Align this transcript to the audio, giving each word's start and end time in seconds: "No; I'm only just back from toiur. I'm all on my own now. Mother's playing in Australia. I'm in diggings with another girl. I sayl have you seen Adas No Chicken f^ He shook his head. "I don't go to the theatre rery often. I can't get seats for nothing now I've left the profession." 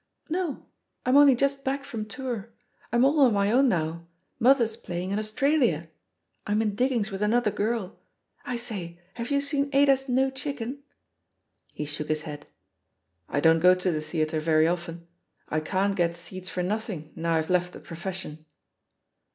"No; 0.29 0.65
I'm 1.05 1.15
only 1.15 1.35
just 1.35 1.63
back 1.63 1.83
from 1.83 2.05
toiur. 2.05 2.49
I'm 2.91 3.05
all 3.05 3.19
on 3.19 3.33
my 3.33 3.51
own 3.51 3.69
now. 3.69 4.07
Mother's 4.39 4.75
playing 4.75 5.11
in 5.11 5.19
Australia. 5.19 5.89
I'm 6.47 6.59
in 6.63 6.73
diggings 6.73 7.11
with 7.11 7.21
another 7.21 7.51
girl. 7.51 7.99
I 8.43 8.55
sayl 8.57 8.97
have 9.13 9.29
you 9.29 9.39
seen 9.41 9.69
Adas 9.69 10.09
No 10.09 10.31
Chicken 10.31 10.77
f^ 10.77 10.79
He 11.71 11.85
shook 11.85 12.07
his 12.07 12.23
head. 12.23 12.47
"I 13.29 13.41
don't 13.41 13.59
go 13.59 13.75
to 13.75 13.91
the 13.91 14.01
theatre 14.01 14.41
rery 14.41 14.65
often. 14.73 15.07
I 15.49 15.59
can't 15.59 15.95
get 15.95 16.15
seats 16.15 16.49
for 16.49 16.63
nothing 16.63 17.11
now 17.15 17.35
I've 17.35 17.51
left 17.51 17.73
the 17.73 17.79
profession." 17.79 18.47